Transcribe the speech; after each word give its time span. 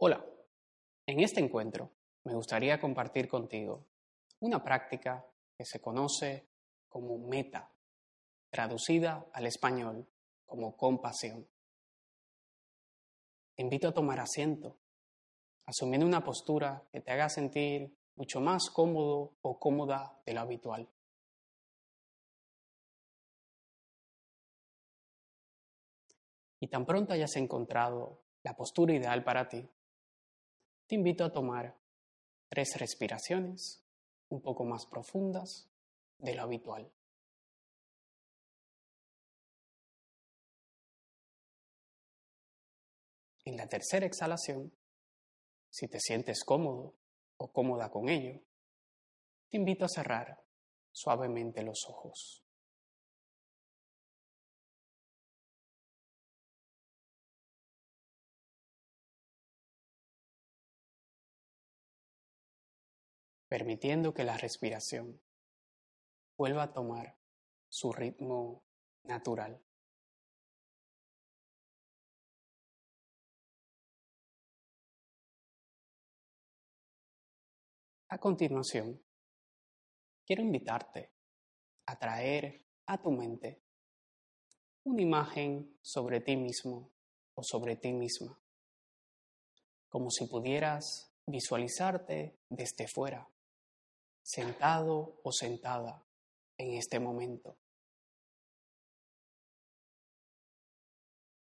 Hola, 0.00 0.24
en 1.06 1.18
este 1.18 1.40
encuentro 1.40 1.90
me 2.22 2.32
gustaría 2.32 2.78
compartir 2.78 3.26
contigo 3.26 3.88
una 4.38 4.62
práctica 4.62 5.26
que 5.56 5.64
se 5.64 5.80
conoce 5.80 6.46
como 6.88 7.18
meta, 7.18 7.72
traducida 8.48 9.26
al 9.32 9.46
español 9.46 10.06
como 10.46 10.76
compasión. 10.76 11.48
Te 13.56 13.62
invito 13.64 13.88
a 13.88 13.92
tomar 13.92 14.20
asiento, 14.20 14.78
asumiendo 15.66 16.06
una 16.06 16.22
postura 16.22 16.84
que 16.92 17.00
te 17.00 17.10
haga 17.10 17.28
sentir 17.28 17.92
mucho 18.14 18.40
más 18.40 18.70
cómodo 18.70 19.32
o 19.42 19.58
cómoda 19.58 20.22
de 20.24 20.32
lo 20.32 20.42
habitual. 20.42 20.88
Y 26.60 26.68
tan 26.68 26.86
pronto 26.86 27.14
hayas 27.14 27.34
encontrado 27.34 28.22
la 28.44 28.54
postura 28.54 28.94
ideal 28.94 29.24
para 29.24 29.48
ti, 29.48 29.68
te 30.88 30.94
invito 30.94 31.22
a 31.22 31.30
tomar 31.30 31.76
tres 32.48 32.76
respiraciones 32.78 33.84
un 34.30 34.40
poco 34.40 34.64
más 34.64 34.86
profundas 34.86 35.68
de 36.16 36.34
lo 36.34 36.42
habitual. 36.42 36.90
En 43.44 43.56
la 43.58 43.68
tercera 43.68 44.06
exhalación, 44.06 44.72
si 45.70 45.88
te 45.88 46.00
sientes 46.00 46.42
cómodo 46.42 46.94
o 47.36 47.52
cómoda 47.52 47.90
con 47.90 48.08
ello, 48.08 48.40
te 49.50 49.58
invito 49.58 49.84
a 49.84 49.88
cerrar 49.88 50.42
suavemente 50.90 51.62
los 51.62 51.84
ojos. 51.86 52.47
Permitiendo 63.48 64.12
que 64.12 64.24
la 64.24 64.36
respiración 64.36 65.20
vuelva 66.36 66.64
a 66.64 66.72
tomar 66.72 67.18
su 67.68 67.92
ritmo 67.92 68.64
natural. 69.04 69.60
A 78.10 78.18
continuación, 78.18 79.02
quiero 80.24 80.42
invitarte 80.42 81.12
a 81.86 81.98
traer 81.98 82.64
a 82.86 83.02
tu 83.02 83.10
mente 83.10 83.62
una 84.84 85.02
imagen 85.02 85.78
sobre 85.82 86.20
ti 86.20 86.36
mismo 86.36 86.90
o 87.34 87.42
sobre 87.42 87.76
ti 87.76 87.92
misma, 87.92 88.40
como 89.88 90.10
si 90.10 90.26
pudieras 90.26 91.12
visualizarte 91.26 92.38
desde 92.48 92.88
fuera, 92.88 93.28
sentado 94.28 95.18
o 95.24 95.32
sentada 95.32 96.04
en 96.58 96.74
este 96.74 97.00
momento. 97.00 97.56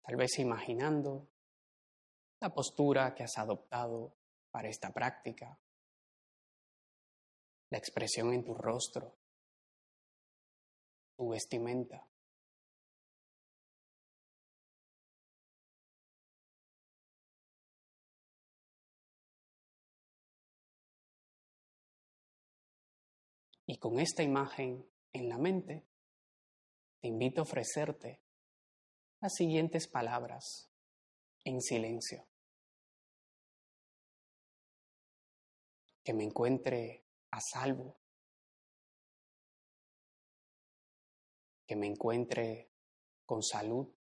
Tal 0.03 0.15
vez 0.15 0.37
imaginando 0.37 1.27
la 2.39 2.53
postura 2.53 3.15
que 3.15 3.23
has 3.23 3.35
adoptado 3.39 4.13
para 4.51 4.69
esta 4.69 4.93
práctica, 4.93 5.57
la 7.71 7.79
expresión 7.79 8.31
en 8.31 8.45
tu 8.45 8.53
rostro, 8.53 9.17
tu 11.15 11.29
vestimenta. 11.29 12.06
Y 23.77 23.79
con 23.79 23.99
esta 23.99 24.23
imagen 24.23 24.89
en 25.13 25.29
la 25.29 25.37
mente, 25.37 25.85
te 26.99 27.09
invito 27.09 27.41
a 27.41 27.43
ofrecerte 27.43 28.19
las 29.21 29.35
siguientes 29.35 29.87
palabras 29.87 30.71
en 31.43 31.61
silencio. 31.61 32.25
Que 36.03 36.11
me 36.11 36.23
encuentre 36.23 37.05
a 37.29 37.39
salvo. 37.39 37.99
Que 41.67 41.75
me 41.75 41.85
encuentre 41.85 42.71
con 43.27 43.43
salud. 43.43 43.93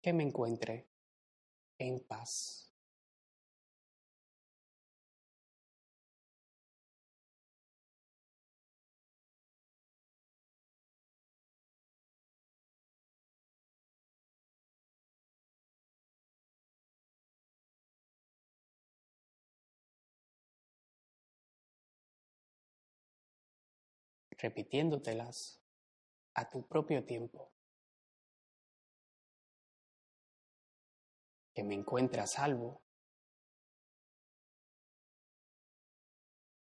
Que 0.00 0.12
me 0.12 0.22
encuentre 0.22 0.88
en 1.78 1.98
paz. 2.06 2.69
Repitiéndotelas 24.40 25.62
a 26.34 26.48
tu 26.48 26.66
propio 26.66 27.04
tiempo. 27.04 27.52
Que 31.54 31.62
me 31.62 31.74
encuentre 31.74 32.20
a 32.20 32.26
salvo. 32.26 32.82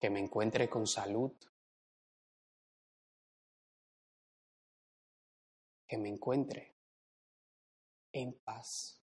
Que 0.00 0.10
me 0.10 0.20
encuentre 0.20 0.68
con 0.68 0.86
salud. 0.86 1.32
Que 5.86 5.96
me 5.98 6.08
encuentre 6.08 6.76
en 8.12 8.32
paz. 8.44 9.03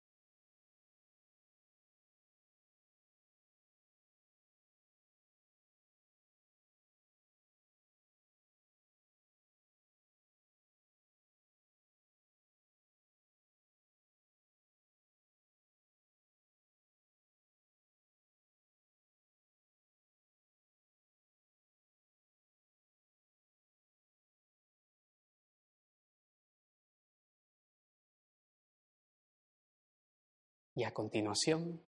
Y 30.75 30.85
a 30.85 30.93
continuación, 30.93 31.85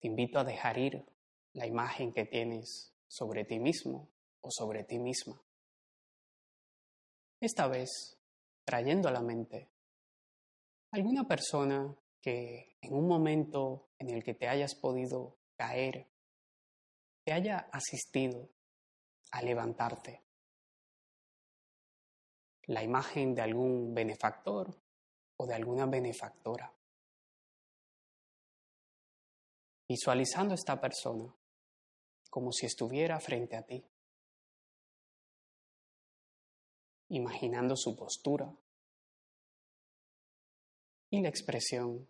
te 0.00 0.06
invito 0.06 0.38
a 0.38 0.44
dejar 0.44 0.78
ir 0.78 1.04
la 1.54 1.66
imagen 1.66 2.12
que 2.12 2.24
tienes 2.24 2.92
sobre 3.06 3.44
ti 3.44 3.58
mismo 3.58 4.10
o 4.40 4.50
sobre 4.50 4.84
ti 4.84 4.98
misma. 4.98 5.42
Esta 7.40 7.66
vez, 7.68 8.18
trayendo 8.64 9.08
a 9.08 9.12
la 9.12 9.22
mente 9.22 9.70
alguna 10.90 11.26
persona 11.26 11.96
que 12.20 12.76
en 12.80 12.94
un 12.94 13.06
momento 13.06 13.88
en 13.98 14.10
el 14.10 14.22
que 14.22 14.34
te 14.34 14.48
hayas 14.48 14.74
podido 14.74 15.36
caer, 15.56 16.08
te 17.24 17.32
haya 17.32 17.68
asistido 17.72 18.48
a 19.30 19.42
levantarte. 19.42 20.22
La 22.66 22.82
imagen 22.82 23.34
de 23.34 23.42
algún 23.42 23.94
benefactor 23.94 24.74
o 25.36 25.46
de 25.46 25.54
alguna 25.54 25.86
benefactora. 25.86 26.72
Visualizando 29.88 30.54
esta 30.54 30.80
persona 30.80 31.34
como 32.30 32.52
si 32.52 32.66
estuviera 32.66 33.18
frente 33.20 33.56
a 33.56 33.62
ti, 33.62 33.82
imaginando 37.08 37.74
su 37.74 37.96
postura 37.96 38.54
y 41.10 41.22
la 41.22 41.30
expresión 41.30 42.06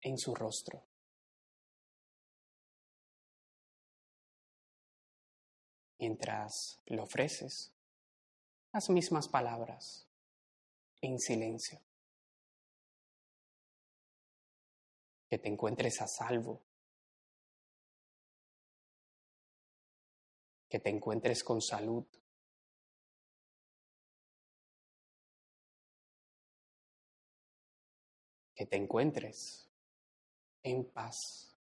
en 0.00 0.18
su 0.18 0.34
rostro. 0.34 0.84
Mientras 5.98 6.80
le 6.86 7.00
ofreces 7.00 7.72
las 8.72 8.88
mismas 8.90 9.26
palabras 9.28 10.06
en 11.00 11.18
silencio. 11.18 11.80
Que 15.28 15.38
te 15.38 15.48
encuentres 15.48 16.00
a 16.02 16.06
salvo 16.06 16.62
que 20.68 20.78
te 20.78 20.90
encuentres 20.90 21.42
con 21.44 21.60
salud. 21.60 22.06
que 28.56 28.64
te 28.64 28.76
encuentres 28.76 29.70
en 30.62 30.90
paz. 30.90 31.55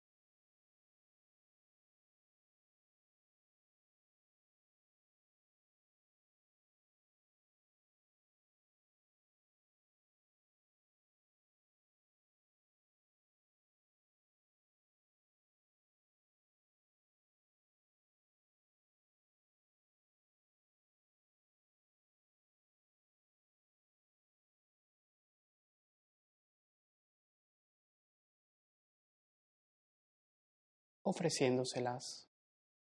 Ofreciéndoselas 31.03 32.29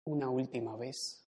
una 0.05 0.31
última 0.31 0.77
vez. 0.77 1.25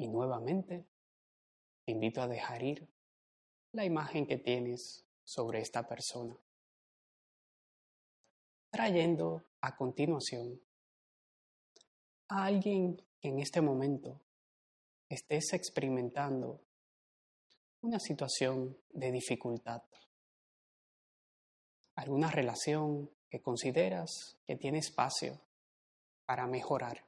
Y 0.00 0.06
nuevamente 0.06 0.86
te 1.84 1.92
invito 1.92 2.22
a 2.22 2.28
dejar 2.28 2.62
ir 2.62 2.88
la 3.72 3.84
imagen 3.84 4.26
que 4.28 4.38
tienes 4.38 5.07
sobre 5.28 5.60
esta 5.60 5.86
persona, 5.86 6.34
trayendo 8.70 9.44
a 9.60 9.76
continuación 9.76 10.58
a 12.28 12.46
alguien 12.46 12.96
que 13.20 13.28
en 13.28 13.38
este 13.38 13.60
momento 13.60 14.22
estés 15.06 15.52
experimentando 15.52 16.62
una 17.82 17.98
situación 17.98 18.78
de 18.88 19.12
dificultad, 19.12 19.82
alguna 21.96 22.30
relación 22.30 23.10
que 23.28 23.42
consideras 23.42 24.38
que 24.46 24.56
tiene 24.56 24.78
espacio 24.78 25.38
para 26.24 26.46
mejorar. 26.46 27.07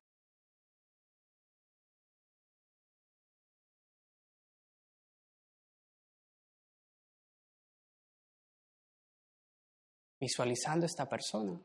Visualizando 10.21 10.85
a 10.85 10.87
esta 10.87 11.09
persona 11.09 11.61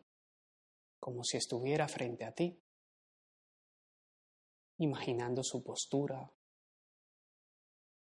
como 0.99 1.23
si 1.23 1.37
estuviera 1.37 1.87
frente 1.87 2.25
a 2.25 2.31
ti, 2.31 2.59
imaginando 4.77 5.43
su 5.43 5.63
postura, 5.63 6.31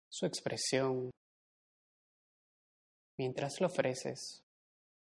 su 0.09 0.25
expresión, 0.25 1.11
mientras 3.19 3.61
le 3.61 3.67
ofreces 3.67 4.45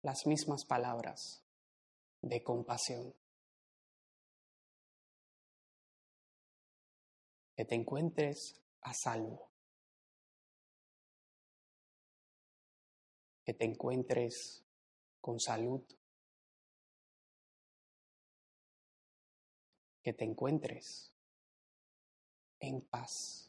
las 0.02 0.26
mismas 0.26 0.66
palabras 0.66 1.44
de 2.22 2.44
compasión. 2.44 3.14
Que 7.56 7.64
te 7.64 7.76
encuentres 7.76 8.62
a 8.82 8.94
salvo. 8.94 9.50
Que 13.46 13.54
te 13.54 13.64
encuentres 13.64 14.65
con 15.25 15.39
salud. 15.39 15.81
Que 20.04 20.13
te 20.13 20.24
encuentres 20.24 21.16
en 22.60 22.81
paz. 22.81 23.45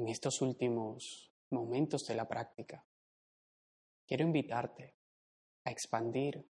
En 0.00 0.08
estos 0.08 0.40
últimos 0.40 1.30
momentos 1.50 2.06
de 2.06 2.14
la 2.14 2.26
práctica, 2.26 2.86
quiero 4.06 4.24
invitarte 4.24 4.96
a 5.64 5.70
expandir 5.70 6.48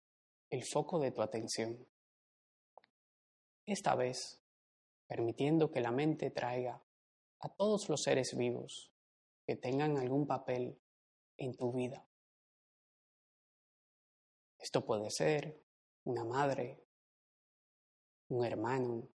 el 0.51 0.63
foco 0.63 0.99
de 0.99 1.09
tu 1.09 1.23
atención. 1.23 1.87
Esta 3.65 3.95
vez, 3.95 4.39
permitiendo 5.07 5.71
que 5.71 5.81
la 5.81 5.89
mente 5.89 6.29
traiga 6.29 6.83
a 7.39 7.49
todos 7.49 7.89
los 7.89 8.03
seres 8.03 8.37
vivos 8.37 8.91
que 9.47 9.55
tengan 9.55 9.97
algún 9.97 10.27
papel 10.27 10.79
en 11.37 11.55
tu 11.55 11.73
vida. 11.73 12.07
Esto 14.59 14.85
puede 14.85 15.09
ser 15.09 15.59
una 16.03 16.23
madre, 16.23 16.85
un 18.27 18.45
hermano, 18.45 19.09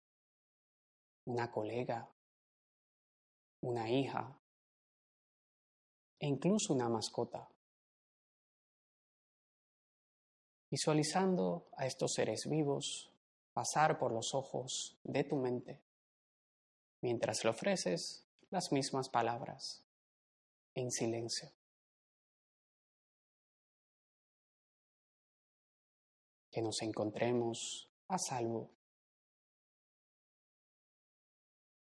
una 1.25 1.51
colega, 1.51 2.12
una 3.63 3.89
hija 3.89 4.38
e 6.19 6.27
incluso 6.27 6.74
una 6.74 6.89
mascota. 6.89 7.50
Visualizando 10.69 11.69
a 11.77 11.86
estos 11.86 12.13
seres 12.13 12.50
vivos 12.50 13.12
pasar 13.54 13.98
por 13.98 14.12
los 14.12 14.33
ojos 14.33 14.98
de 15.04 15.24
tu 15.24 15.38
mente 15.38 15.81
mientras 17.01 17.44
le 17.44 17.51
ofreces 17.51 18.25
las 18.50 18.71
mismas 18.71 19.07
palabras 19.07 19.86
en 20.76 20.92
silencio. 20.92 21.49
Que 26.52 26.61
nos 26.61 26.81
encontremos 26.81 27.90
a 28.09 28.18
salvo 28.18 28.71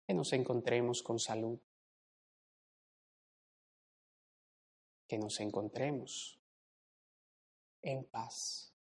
que 0.07 0.13
nos 0.13 0.31
encontremos 0.31 1.03
con 1.03 1.19
salud, 1.19 1.59
que 5.07 5.17
nos 5.17 5.39
encontremos 5.39 6.39
en 7.81 8.03
paz. 8.03 8.73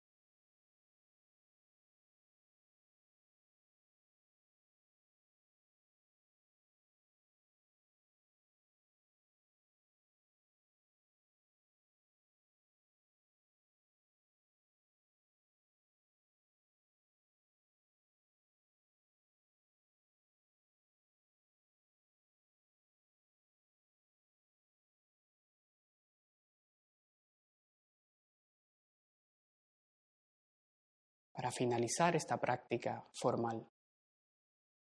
Para 31.36 31.50
finalizar 31.50 32.16
esta 32.16 32.40
práctica 32.40 33.06
formal, 33.12 33.68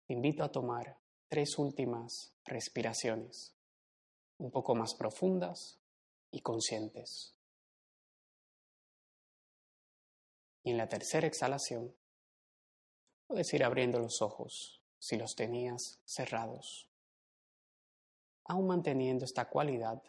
te 0.05 0.13
invito 0.13 0.43
a 0.43 0.51
tomar 0.51 1.00
tres 1.29 1.57
últimas 1.57 2.35
respiraciones, 2.43 3.55
un 4.39 4.51
poco 4.51 4.75
más 4.75 4.93
profundas 4.93 5.79
y 6.31 6.41
conscientes. 6.41 7.33
Y 10.65 10.71
en 10.71 10.77
la 10.77 10.89
tercera 10.89 11.27
exhalación, 11.27 11.95
puedes 13.25 13.53
ir 13.53 13.63
abriendo 13.63 14.00
los 14.00 14.21
ojos 14.21 14.83
si 15.00 15.15
los 15.15 15.35
tenías 15.35 16.01
cerrados, 16.03 16.89
aún 18.43 18.67
manteniendo 18.67 19.23
esta 19.23 19.47
cualidad 19.47 20.03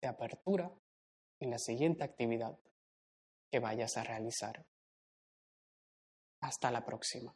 de 0.00 0.08
apertura 0.08 0.72
en 1.38 1.50
la 1.50 1.58
siguiente 1.58 2.02
actividad 2.02 2.58
que 3.50 3.60
vayas 3.60 3.98
a 3.98 4.04
realizar. 4.04 4.64
Hasta 6.46 6.70
la 6.70 6.84
próxima. 6.84 7.34